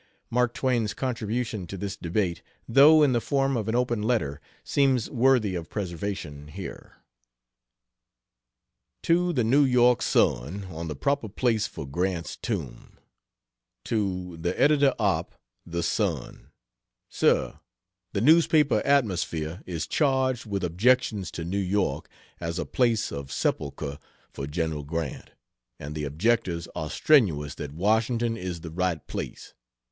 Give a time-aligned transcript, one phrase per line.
[0.31, 5.11] Mark Twain's contribution to this debate, though in the form of an open letter, seems
[5.11, 7.03] worthy of preservation here.
[9.03, 12.97] To the New York "Sun," on the proper place for Grant's Tomb:
[13.83, 15.35] To THE EDITOR OP'
[15.67, 16.49] THE SUN:
[17.07, 17.59] SIR,
[18.13, 22.09] The newspaper atmosphere is charged with objections to New York
[22.39, 23.99] as a place of sepulchre
[24.33, 25.29] for General Grant,
[25.79, 29.53] and the objectors are strenuous that Washington is the right place.